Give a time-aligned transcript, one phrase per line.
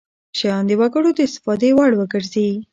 [0.37, 2.49] شیان د وګړو د استفادې وړ وګرځي.